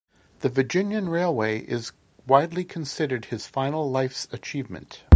The 0.39 0.49
Virginian 0.49 1.09
Railway 1.09 1.59
is 1.59 1.91
widely 2.25 2.63
considered 2.65 3.25
his 3.25 3.45
final 3.45 3.87
life's 3.91 4.27
achievement. 4.31 5.03